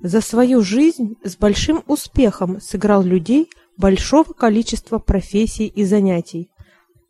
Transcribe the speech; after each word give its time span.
за 0.00 0.22
свою 0.22 0.62
жизнь 0.62 1.16
с 1.22 1.36
большим 1.36 1.84
успехом 1.86 2.62
сыграл 2.62 3.02
людей 3.02 3.50
большого 3.76 4.32
количества 4.32 4.96
профессий 4.96 5.66
и 5.66 5.84
занятий, 5.84 6.48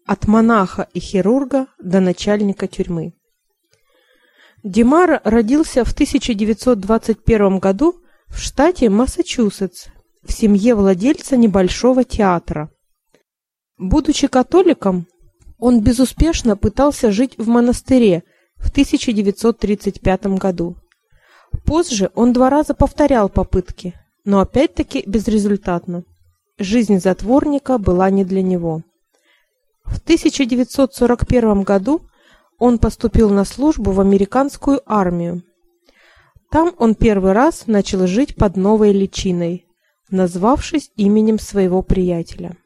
от 0.05 0.27
монаха 0.27 0.89
и 0.95 0.99
хирурга 0.99 1.69
до 1.79 2.01
начальника 2.01 2.67
тюрьмы. 2.67 3.15
Димар 4.63 5.21
родился 5.25 5.85
в 5.85 5.93
1921 5.93 7.59
году 7.59 7.97
в 8.29 8.39
штате 8.39 8.91
Массачусетс 8.91 9.87
в 10.23 10.33
семье 10.33 10.77
владельца 10.77 11.37
небольшого 11.37 12.05
театра. 12.05 12.71
Будучи 13.77 14.29
католиком, 14.29 15.07
он 15.59 15.81
безуспешно 15.81 16.57
пытался 16.57 17.11
жить 17.11 17.35
в 17.39 17.49
монастыре 17.49 18.23
в 18.57 18.71
1935 18.71 20.27
году. 20.39 20.77
Позже 21.65 22.11
он 22.15 22.33
два 22.33 22.49
раза 22.49 22.75
повторял 22.75 23.29
попытки, 23.29 23.95
но 24.25 24.39
опять-таки 24.39 25.03
безрезультатно. 25.05 26.05
Жизнь 26.59 27.01
затворника 27.01 27.79
была 27.79 28.11
не 28.11 28.25
для 28.25 28.43
него. 28.43 28.83
В 29.85 29.99
1941 29.99 31.63
году 31.63 32.03
он 32.63 32.79
поступил 32.79 33.29
на 33.31 33.45
службу 33.45 33.91
в 33.91 34.01
американскую 34.01 34.83
армию. 34.87 35.43
Там 36.49 36.73
он 36.79 36.95
первый 36.95 37.33
раз 37.33 37.67
начал 37.67 38.07
жить 38.07 38.37
под 38.37 38.57
новой 38.57 38.93
личиной, 38.93 39.67
назвавшись 40.11 40.93
именем 40.95 41.41
своего 41.41 41.83
приятеля. 41.83 42.57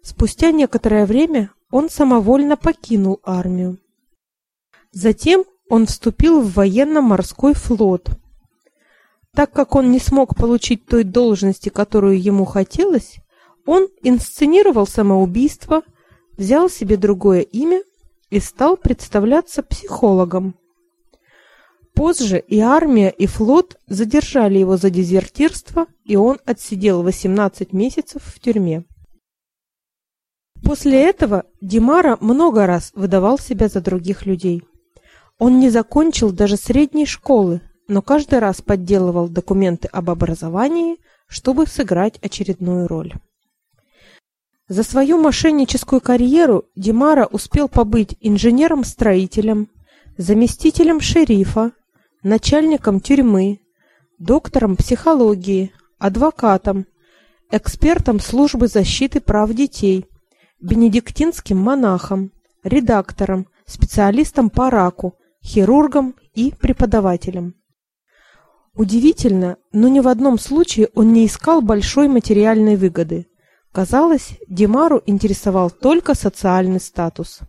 Спустя 0.00 0.52
некоторое 0.52 1.06
время 1.06 1.50
он 1.72 1.90
самовольно 1.90 2.56
покинул 2.56 3.18
армию. 3.24 3.78
Затем 4.92 5.42
он 5.68 5.86
вступил 5.86 6.40
в 6.40 6.52
военно-морской 6.52 7.54
флот. 7.54 8.10
Так 9.34 9.50
как 9.50 9.74
он 9.74 9.90
не 9.90 9.98
смог 9.98 10.36
получить 10.36 10.86
той 10.86 11.02
должности, 11.02 11.68
которую 11.68 12.22
ему 12.22 12.44
хотелось, 12.44 13.16
он 13.66 13.88
инсценировал 14.04 14.86
самоубийство, 14.86 15.82
взял 16.36 16.70
себе 16.70 16.96
другое 16.96 17.40
имя 17.40 17.82
и 18.30 18.40
стал 18.40 18.76
представляться 18.76 19.62
психологом. 19.62 20.54
Позже 21.94 22.38
и 22.38 22.60
армия, 22.60 23.10
и 23.10 23.26
флот 23.26 23.78
задержали 23.86 24.58
его 24.58 24.76
за 24.76 24.90
дезертирство, 24.90 25.86
и 26.04 26.16
он 26.16 26.38
отсидел 26.46 27.02
18 27.02 27.72
месяцев 27.72 28.22
в 28.24 28.40
тюрьме. 28.40 28.84
После 30.62 31.02
этого 31.02 31.44
Димара 31.60 32.16
много 32.20 32.66
раз 32.66 32.92
выдавал 32.94 33.38
себя 33.38 33.68
за 33.68 33.80
других 33.80 34.24
людей. 34.24 34.62
Он 35.38 35.58
не 35.58 35.70
закончил 35.70 36.32
даже 36.32 36.56
средней 36.56 37.06
школы, 37.06 37.60
но 37.88 38.02
каждый 38.02 38.38
раз 38.38 38.62
подделывал 38.62 39.28
документы 39.28 39.88
об 39.88 40.10
образовании, 40.10 40.98
чтобы 41.26 41.66
сыграть 41.66 42.18
очередную 42.22 42.86
роль. 42.86 43.14
За 44.70 44.84
свою 44.84 45.20
мошенническую 45.20 46.00
карьеру 46.00 46.64
Димара 46.76 47.26
успел 47.26 47.68
побыть 47.68 48.16
инженером-строителем, 48.20 49.68
заместителем 50.16 51.00
шерифа, 51.00 51.72
начальником 52.22 53.00
тюрьмы, 53.00 53.58
доктором 54.20 54.76
психологии, 54.76 55.72
адвокатом, 55.98 56.86
экспертом 57.50 58.20
службы 58.20 58.68
защиты 58.68 59.20
прав 59.20 59.52
детей, 59.52 60.06
бенедиктинским 60.60 61.58
монахом, 61.58 62.30
редактором, 62.62 63.48
специалистом 63.66 64.50
по 64.50 64.70
раку, 64.70 65.16
хирургом 65.44 66.14
и 66.32 66.52
преподавателем. 66.52 67.56
Удивительно, 68.76 69.56
но 69.72 69.88
ни 69.88 69.98
в 69.98 70.06
одном 70.06 70.38
случае 70.38 70.90
он 70.94 71.12
не 71.12 71.26
искал 71.26 71.60
большой 71.60 72.06
материальной 72.06 72.76
выгоды. 72.76 73.26
Казалось, 73.72 74.36
Димару 74.48 75.00
интересовал 75.06 75.70
только 75.70 76.14
социальный 76.14 76.80
статус. 76.80 77.40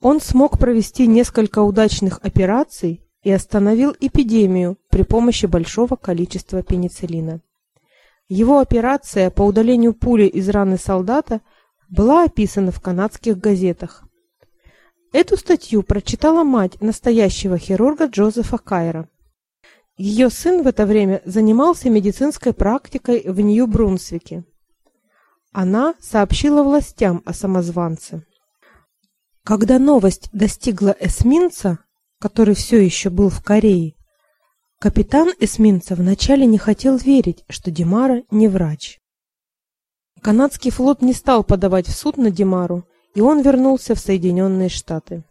Он 0.00 0.20
смог 0.20 0.58
провести 0.58 1.06
несколько 1.06 1.60
удачных 1.60 2.20
операций 2.22 3.02
и 3.22 3.30
остановил 3.30 3.94
эпидемию 4.00 4.78
при 4.88 5.02
помощи 5.02 5.44
большого 5.44 5.96
количества 5.96 6.62
пенициллина. 6.62 7.42
Его 8.28 8.60
операция 8.60 9.30
по 9.30 9.42
удалению 9.42 9.92
пули 9.92 10.24
из 10.24 10.48
раны 10.48 10.78
солдата 10.78 11.42
была 11.90 12.24
описана 12.24 12.70
в 12.70 12.80
канадских 12.80 13.38
газетах. 13.38 14.04
Эту 15.12 15.36
статью 15.36 15.82
прочитала 15.82 16.44
мать 16.44 16.80
настоящего 16.80 17.58
хирурга 17.58 18.06
Джозефа 18.06 18.58
Кайра. 18.58 19.08
Ее 19.96 20.30
сын 20.30 20.62
в 20.62 20.66
это 20.66 20.86
время 20.86 21.20
занимался 21.26 21.90
медицинской 21.90 22.54
практикой 22.54 23.24
в 23.26 23.38
Нью-Брунсвике. 23.40 24.44
Она 25.52 25.94
сообщила 26.00 26.62
властям 26.62 27.22
о 27.26 27.34
самозванце. 27.34 28.24
Когда 29.50 29.80
новость 29.80 30.28
достигла 30.32 30.94
эсминца, 31.00 31.80
который 32.20 32.54
все 32.54 32.80
еще 32.80 33.10
был 33.10 33.30
в 33.30 33.42
Корее, 33.42 33.96
капитан 34.78 35.30
эсминца 35.40 35.96
вначале 35.96 36.46
не 36.46 36.56
хотел 36.56 36.96
верить, 36.96 37.44
что 37.48 37.72
Димара 37.72 38.22
не 38.30 38.46
врач. 38.46 39.00
Канадский 40.22 40.70
флот 40.70 41.02
не 41.02 41.12
стал 41.12 41.42
подавать 41.42 41.88
в 41.88 41.96
суд 41.96 42.16
на 42.16 42.30
Димару, 42.30 42.84
и 43.16 43.20
он 43.20 43.42
вернулся 43.42 43.96
в 43.96 43.98
Соединенные 43.98 44.68
Штаты. 44.68 45.24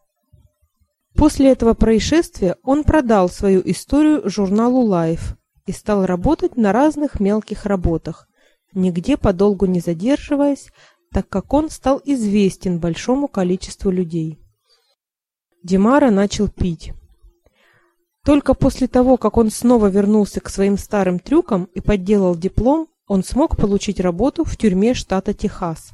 После 1.16 1.54
этого 1.54 1.74
происшествия 1.74 2.58
он 2.62 2.84
продал 2.84 3.30
свою 3.30 3.62
историю 3.64 4.30
журналу 4.30 4.86
Life 4.86 5.38
и 5.66 5.72
стал 5.72 6.06
работать 6.06 6.58
на 6.58 6.74
разных 6.74 7.22
мелких 7.22 7.66
работах, 7.66 8.28
нигде 8.74 9.16
подолгу 9.16 9.66
не 9.66 9.80
задерживаясь, 9.80 10.68
так 11.12 11.28
как 11.28 11.54
он 11.54 11.70
стал 11.70 12.02
известен 12.06 12.80
большому 12.80 13.28
количеству 13.28 13.92
людей. 13.92 14.40
Димара 15.64 16.10
начал 16.10 16.48
пить. 16.48 16.94
Только 18.24 18.54
после 18.54 18.88
того, 18.88 19.18
как 19.18 19.38
он 19.38 19.50
снова 19.50 19.88
вернулся 19.88 20.40
к 20.40 20.50
своим 20.50 20.78
старым 20.78 21.20
трюкам 21.20 21.66
и 21.74 21.82
подделал 21.82 22.36
диплом, 22.36 22.88
он 23.08 23.24
смог 23.24 23.58
получить 23.58 24.00
работу 24.00 24.44
в 24.44 24.56
тюрьме 24.56 24.94
штата 24.94 25.34
Техас. 25.34 25.94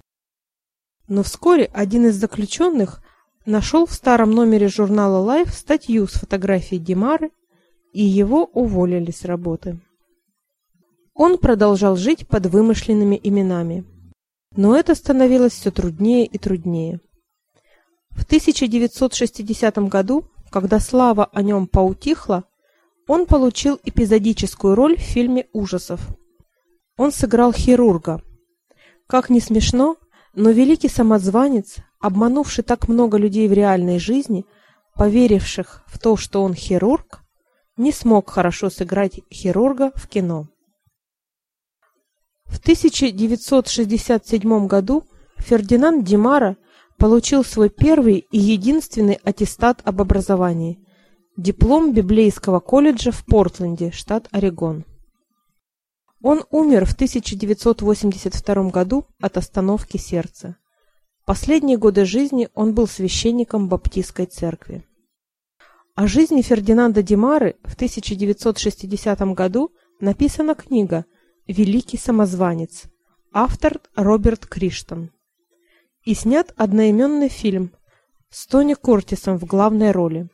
Но 1.08 1.24
вскоре 1.24 1.70
один 1.74 2.08
из 2.08 2.16
заключенных 2.16 3.02
нашел 3.46 3.86
в 3.86 3.94
старом 3.94 4.32
номере 4.32 4.68
журнала 4.68 5.26
Life 5.26 5.52
статью 5.54 6.08
с 6.08 6.14
фотографией 6.14 6.82
Димары, 6.82 7.32
и 7.94 8.04
его 8.04 8.44
уволили 8.44 9.12
с 9.12 9.24
работы. 9.24 9.80
Он 11.14 11.38
продолжал 11.38 11.96
жить 11.96 12.28
под 12.28 12.48
вымышленными 12.48 13.18
именами. 13.24 13.86
Но 14.56 14.76
это 14.76 14.96
становилось 14.96 15.54
все 15.54 15.72
труднее 15.72 16.26
и 16.26 16.38
труднее. 16.38 17.02
В 18.10 18.24
1960 18.24 19.78
году, 19.90 20.30
когда 20.50 20.80
слава 20.80 21.26
о 21.26 21.42
нем 21.42 21.68
поутихла, 21.68 22.46
он 23.08 23.26
получил 23.26 23.80
эпизодическую 23.84 24.76
роль 24.76 24.98
в 24.98 25.02
фильме 25.02 25.48
ужасов. 25.54 26.00
Он 26.98 27.12
сыграл 27.12 27.52
хирурга. 27.52 28.22
Как 29.08 29.30
ни 29.30 29.40
смешно, 29.40 29.98
Но 30.38 30.50
великий 30.52 30.90
самозванец, 30.90 31.78
обманувший 32.02 32.66
так 32.66 32.90
много 32.90 33.18
людей 33.18 33.48
в 33.48 33.54
реальной 33.54 34.00
жизни, 34.00 34.46
поверивших 34.96 35.84
в 35.88 35.98
то, 35.98 36.18
что 36.18 36.44
он 36.44 36.54
хирург, 36.54 37.22
не 37.78 37.94
смог 37.94 38.30
хорошо 38.30 38.70
сыграть 38.70 39.22
хирурга 39.32 39.92
в 39.96 40.10
кино. 40.10 40.50
В 42.46 42.60
1967 42.60 44.68
году 44.68 45.04
Фердинанд 45.38 46.06
Димара 46.06 46.58
получил 46.98 47.44
свой 47.44 47.70
первый 47.70 48.26
и 48.32 48.38
единственный 48.38 49.20
аттестат 49.24 49.82
об 49.84 50.02
образовании 50.02 50.80
диплом 51.38 51.94
Библейского 51.94 52.60
колледжа 52.60 53.12
в 53.12 53.26
Портленде, 53.26 53.92
штат 53.92 54.28
Орегон. 54.32 54.86
Он 56.22 56.44
умер 56.50 56.86
в 56.86 56.94
1982 56.94 58.70
году 58.70 59.06
от 59.20 59.38
остановки 59.38 59.98
сердца. 59.98 60.58
Последние 61.26 61.78
годы 61.78 62.06
жизни 62.06 62.50
он 62.54 62.74
был 62.74 62.88
священником 62.88 63.68
Баптистской 63.68 64.26
церкви. 64.26 64.86
О 65.94 66.08
жизни 66.08 66.42
Фердинанда 66.42 67.04
Димары 67.04 67.58
в 67.64 67.76
1960 67.76 69.20
году 69.34 69.72
написана 70.00 70.56
книга 70.56 71.06
Великий 71.48 71.98
самозванец. 71.98 72.86
Автор 73.32 73.80
Роберт 73.96 74.48
Криштон. 74.48 75.12
И 76.04 76.16
снят 76.16 76.52
одноименный 76.58 77.30
фильм 77.30 77.72
с 78.32 78.48
Тони 78.48 78.74
Кортисом 78.74 79.38
в 79.38 79.46
главной 79.46 79.92
роли. 79.92 80.28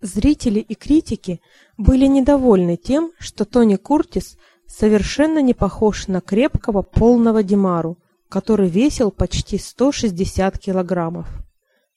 Зрители 0.00 0.58
и 0.58 0.74
критики 0.74 1.40
были 1.78 2.06
недовольны 2.06 2.76
тем, 2.76 3.12
что 3.20 3.44
Тони 3.44 3.76
Куртис 3.76 4.36
совершенно 4.66 5.40
не 5.40 5.54
похож 5.54 6.08
на 6.08 6.20
крепкого 6.20 6.82
полного 6.82 7.44
Димару, 7.44 7.98
который 8.28 8.68
весил 8.68 9.12
почти 9.12 9.56
160 9.56 10.58
килограммов 10.58 11.28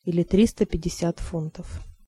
или 0.04 0.22
350 0.22 1.20
фунтов. 1.20 1.82